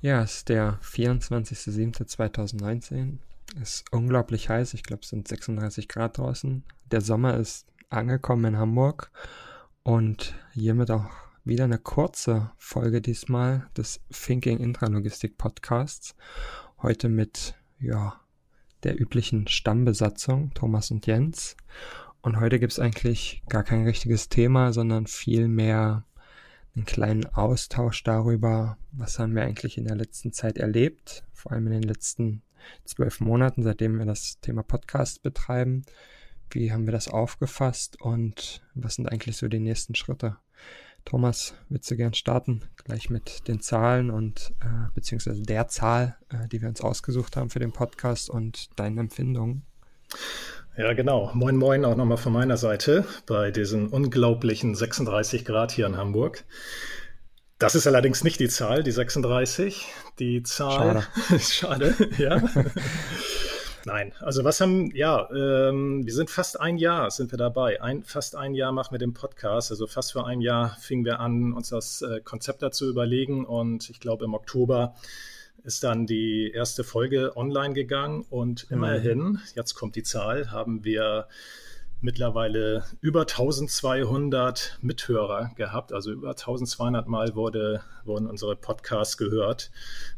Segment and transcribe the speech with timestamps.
[0.00, 3.18] Ja, es ist der 24.07.2019.
[3.60, 4.74] Es ist unglaublich heiß.
[4.74, 6.62] Ich glaube, es sind 36 Grad draußen.
[6.92, 9.10] Der Sommer ist angekommen in Hamburg
[9.82, 11.10] und hiermit auch
[11.42, 16.14] wieder eine kurze Folge diesmal des Thinking Intralogistik Podcasts.
[16.80, 18.20] Heute mit, ja,
[18.84, 21.56] der üblichen Stammbesatzung, Thomas und Jens.
[22.20, 26.04] Und heute gibt es eigentlich gar kein richtiges Thema, sondern viel mehr
[26.78, 31.66] einen kleinen Austausch darüber, was haben wir eigentlich in der letzten Zeit erlebt, vor allem
[31.66, 32.42] in den letzten
[32.84, 35.82] zwölf Monaten, seitdem wir das Thema Podcast betreiben.
[36.50, 40.36] Wie haben wir das aufgefasst und was sind eigentlich so die nächsten Schritte?
[41.04, 42.62] Thomas, willst du gern starten?
[42.76, 47.50] Gleich mit den Zahlen und äh, beziehungsweise der Zahl, äh, die wir uns ausgesucht haben
[47.50, 49.62] für den Podcast und deinen Empfindungen.
[50.78, 51.32] Ja, genau.
[51.34, 56.44] Moin, moin auch nochmal von meiner Seite bei diesen unglaublichen 36 Grad hier in Hamburg.
[57.58, 59.84] Das ist allerdings nicht die Zahl, die 36.
[60.20, 61.02] Die Zahl.
[61.40, 61.40] Schade.
[61.40, 62.40] Schade, ja.
[63.86, 67.82] Nein, also was haben, ja, ähm, wir sind fast ein Jahr, sind wir dabei.
[67.82, 69.72] Ein, fast ein Jahr machen wir den Podcast.
[69.72, 73.44] Also fast für ein Jahr fingen wir an, uns das äh, Konzept dazu überlegen.
[73.44, 74.94] Und ich glaube, im Oktober
[75.68, 78.76] ist dann die erste Folge online gegangen und mhm.
[78.76, 81.28] immerhin, jetzt kommt die Zahl, haben wir
[82.00, 85.92] mittlerweile über 1200 Mithörer gehabt.
[85.92, 89.70] Also über 1200 Mal wurde, wurden unsere Podcasts gehört,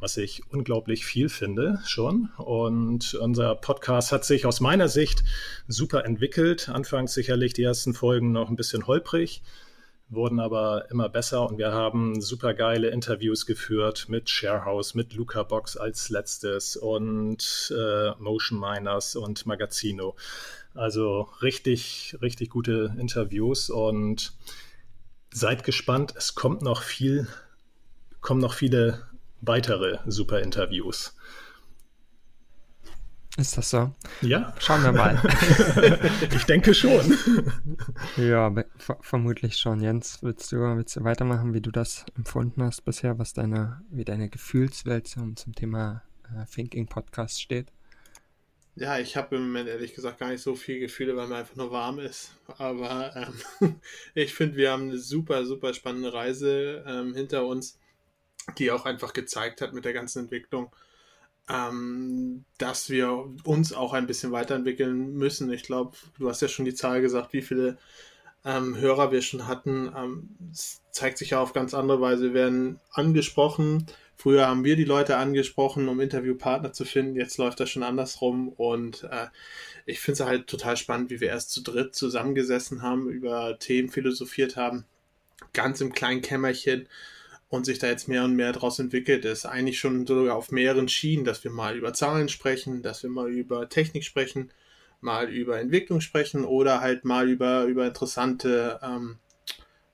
[0.00, 2.28] was ich unglaublich viel finde schon.
[2.36, 5.24] Und unser Podcast hat sich aus meiner Sicht
[5.66, 6.68] super entwickelt.
[6.68, 9.42] Anfangs sicherlich die ersten Folgen noch ein bisschen holprig
[10.10, 15.42] wurden aber immer besser und wir haben super geile Interviews geführt mit Sharehouse, mit Luca
[15.42, 20.16] Box als letztes und äh, Motion Miners und Magazino.
[20.74, 24.32] Also richtig, richtig gute Interviews und
[25.30, 27.28] seid gespannt, es kommt noch viel,
[28.20, 29.06] kommen noch viele
[29.40, 31.14] weitere super Interviews.
[33.38, 33.94] Ist das so?
[34.20, 34.52] Ja.
[34.58, 35.16] Schauen wir mal.
[36.34, 37.16] ich denke schon.
[38.16, 38.52] ja,
[39.00, 39.80] vermutlich schon.
[39.80, 44.04] Jens, willst du, willst du weitermachen, wie du das empfunden hast bisher, was deine, wie
[44.04, 47.68] deine Gefühlswelt zum, zum Thema äh, Thinking Podcast steht?
[48.74, 51.54] Ja, ich habe im Moment ehrlich gesagt gar nicht so viel Gefühle, weil mir einfach
[51.54, 52.32] nur warm ist.
[52.58, 53.80] Aber ähm,
[54.14, 57.78] ich finde, wir haben eine super, super spannende Reise ähm, hinter uns,
[58.58, 60.74] die auch einfach gezeigt hat mit der ganzen Entwicklung,
[61.48, 65.50] ähm, dass wir uns auch ein bisschen weiterentwickeln müssen.
[65.52, 67.78] Ich glaube, du hast ja schon die Zahl gesagt, wie viele
[68.44, 69.92] ähm, Hörer wir schon hatten.
[69.96, 72.24] Ähm, es zeigt sich ja auf ganz andere Weise.
[72.24, 73.86] Wir werden angesprochen.
[74.16, 77.16] Früher haben wir die Leute angesprochen, um Interviewpartner zu finden.
[77.16, 78.48] Jetzt läuft das schon andersrum.
[78.48, 79.28] Und äh,
[79.86, 83.88] ich finde es halt total spannend, wie wir erst zu dritt zusammengesessen haben, über Themen
[83.88, 84.84] philosophiert haben.
[85.52, 86.88] Ganz im kleinen Kämmerchen
[87.48, 90.88] und sich da jetzt mehr und mehr daraus entwickelt, ist eigentlich schon sogar auf mehreren
[90.88, 94.52] Schienen, dass wir mal über Zahlen sprechen, dass wir mal über Technik sprechen,
[95.00, 99.18] mal über Entwicklung sprechen oder halt mal über, über interessante ähm,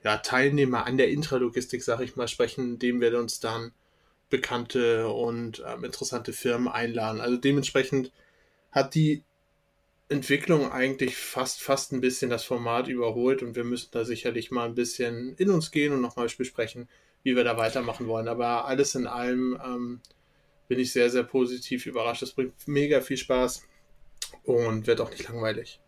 [0.02, 3.72] ja, Teilnehmer an der Intralogistik, sag ich mal, sprechen, indem wir uns dann
[4.30, 7.20] bekannte und ähm, interessante Firmen einladen.
[7.20, 8.12] Also dementsprechend
[8.72, 9.22] hat die
[10.08, 14.66] Entwicklung eigentlich fast, fast ein bisschen das Format überholt und wir müssen da sicherlich mal
[14.66, 16.88] ein bisschen in uns gehen und nochmal besprechen,
[17.24, 18.28] wie wir da weitermachen wollen.
[18.28, 20.00] Aber alles in allem ähm,
[20.68, 22.22] bin ich sehr, sehr positiv überrascht.
[22.22, 23.66] Es bringt mega viel Spaß
[24.44, 25.80] und wird auch nicht langweilig.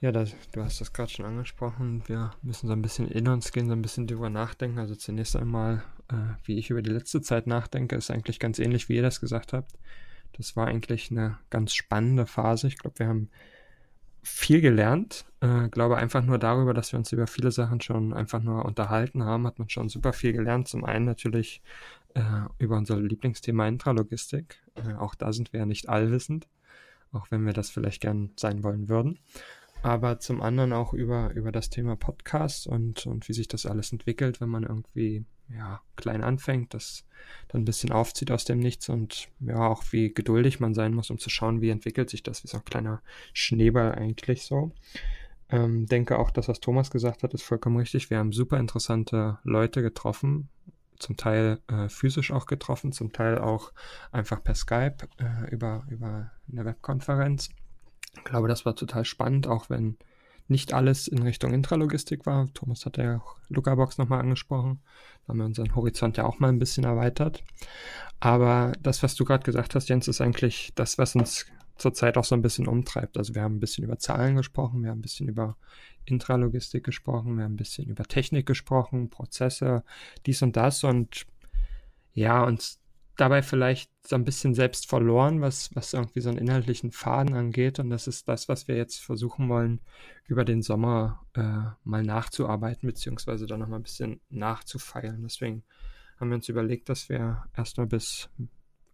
[0.00, 2.02] Ja, das, du hast das gerade schon angesprochen.
[2.06, 4.78] Wir müssen so ein bisschen in uns gehen, so ein bisschen drüber nachdenken.
[4.78, 8.88] Also zunächst einmal, äh, wie ich über die letzte Zeit nachdenke, ist eigentlich ganz ähnlich,
[8.88, 9.72] wie ihr das gesagt habt.
[10.36, 12.66] Das war eigentlich eine ganz spannende Phase.
[12.68, 13.30] Ich glaube, wir haben
[14.22, 15.24] viel gelernt.
[15.40, 19.24] Äh, glaube einfach nur darüber, dass wir uns über viele Sachen schon einfach nur unterhalten
[19.24, 20.68] haben, hat man schon super viel gelernt.
[20.68, 21.62] Zum einen natürlich
[22.14, 22.22] äh,
[22.58, 24.62] über unser Lieblingsthema Intralogistik.
[24.74, 26.48] Äh, auch da sind wir ja nicht allwissend,
[27.12, 29.18] auch wenn wir das vielleicht gern sein wollen würden
[29.82, 33.92] aber zum anderen auch über, über das Thema Podcast und, und wie sich das alles
[33.92, 37.04] entwickelt, wenn man irgendwie ja, klein anfängt, das
[37.48, 41.10] dann ein bisschen aufzieht aus dem Nichts und ja, auch wie geduldig man sein muss,
[41.10, 44.72] um zu schauen, wie entwickelt sich das, wie so ein kleiner Schneeball eigentlich so.
[45.48, 48.08] Ähm, denke auch, dass was Thomas gesagt hat, ist vollkommen richtig.
[48.10, 50.48] Wir haben super interessante Leute getroffen,
[50.98, 53.72] zum Teil äh, physisch auch getroffen, zum Teil auch
[54.12, 57.50] einfach per Skype äh, über, über eine Webkonferenz.
[58.16, 59.96] Ich glaube, das war total spannend, auch wenn
[60.48, 62.52] nicht alles in Richtung Intralogistik war.
[62.54, 64.80] Thomas hat ja auch Lucabox nochmal angesprochen.
[65.22, 67.44] Da haben wir unseren Horizont ja auch mal ein bisschen erweitert.
[68.18, 71.46] Aber das, was du gerade gesagt hast, Jens, ist eigentlich das, was uns
[71.80, 73.16] zurzeit auch so ein bisschen umtreibt.
[73.16, 75.56] Also wir haben ein bisschen über Zahlen gesprochen, wir haben ein bisschen über
[76.04, 79.84] Intralogistik gesprochen, wir haben ein bisschen über Technik gesprochen, Prozesse,
[80.26, 81.26] dies und das und
[82.12, 82.79] ja, uns
[83.16, 87.78] dabei vielleicht so ein bisschen selbst verloren, was, was irgendwie so einen inhaltlichen Faden angeht.
[87.78, 89.80] Und das ist das, was wir jetzt versuchen wollen,
[90.26, 95.22] über den Sommer äh, mal nachzuarbeiten, beziehungsweise dann nochmal ein bisschen nachzufeilen.
[95.22, 95.64] Deswegen
[96.18, 98.30] haben wir uns überlegt, dass wir erstmal bis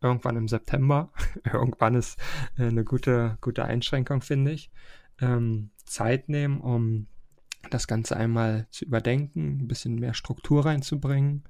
[0.01, 1.13] irgendwann im September,
[1.45, 2.19] irgendwann ist
[2.59, 4.71] äh, eine gute, gute Einschränkung, finde ich,
[5.21, 7.07] ähm, Zeit nehmen, um
[7.71, 11.45] das Ganze einmal zu überdenken, ein bisschen mehr Struktur reinzubringen,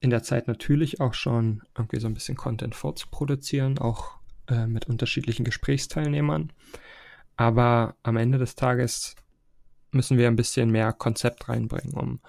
[0.00, 4.18] in der Zeit natürlich auch schon irgendwie so ein bisschen Content vorzuproduzieren, auch
[4.48, 6.52] äh, mit unterschiedlichen Gesprächsteilnehmern.
[7.36, 9.16] Aber am Ende des Tages
[9.90, 12.20] müssen wir ein bisschen mehr Konzept reinbringen, um,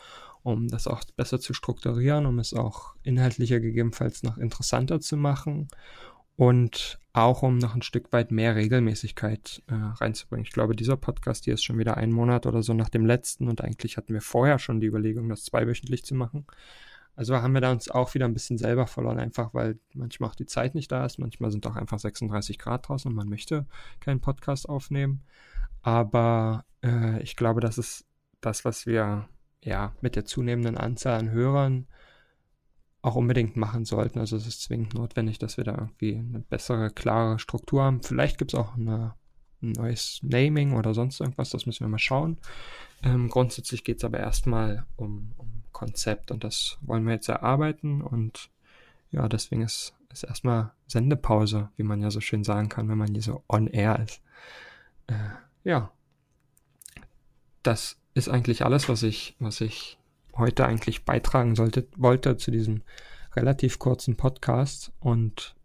[0.44, 5.68] um das auch besser zu strukturieren, um es auch inhaltlicher gegebenenfalls noch interessanter zu machen
[6.36, 10.46] und auch um noch ein Stück weit mehr Regelmäßigkeit äh, reinzubringen.
[10.46, 13.50] Ich glaube, dieser Podcast hier ist schon wieder ein Monat oder so nach dem letzten
[13.50, 16.46] und eigentlich hatten wir vorher schon die Überlegung, das zweiwöchentlich zu machen.
[17.20, 20.36] Also haben wir da uns auch wieder ein bisschen selber verloren, einfach weil manchmal auch
[20.36, 23.66] die Zeit nicht da ist, manchmal sind auch einfach 36 Grad draußen und man möchte
[24.00, 25.26] keinen Podcast aufnehmen.
[25.82, 28.06] Aber äh, ich glaube, das ist
[28.40, 29.28] das, was wir
[29.62, 31.88] ja mit der zunehmenden Anzahl an Hörern
[33.02, 34.20] auch unbedingt machen sollten.
[34.20, 38.02] Also es ist zwingend notwendig, dass wir da irgendwie eine bessere, klare Struktur haben.
[38.02, 39.14] Vielleicht gibt es auch eine,
[39.62, 42.38] ein neues Naming oder sonst irgendwas, das müssen wir mal schauen.
[43.04, 45.49] Ähm, grundsätzlich geht es aber erstmal um, um
[45.80, 48.50] Konzept und das wollen wir jetzt erarbeiten und
[49.12, 53.14] ja, deswegen ist, ist erstmal Sendepause, wie man ja so schön sagen kann, wenn man
[53.14, 54.22] hier so on air ist.
[55.08, 55.14] Äh,
[55.64, 55.90] ja,
[57.64, 59.98] das ist eigentlich alles, was ich, was ich
[60.36, 62.82] heute eigentlich beitragen sollte, wollte zu diesem
[63.34, 65.56] relativ kurzen Podcast und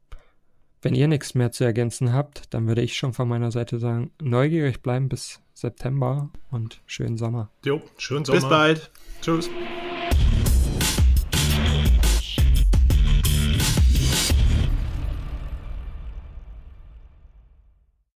[0.81, 4.13] wenn ihr nichts mehr zu ergänzen habt, dann würde ich schon von meiner Seite sagen,
[4.23, 7.51] neugierig bleiben bis September und schönen Sommer.
[7.65, 8.39] Jo, schönen Sommer.
[8.39, 8.91] Bis bald.
[9.21, 9.51] Tschüss.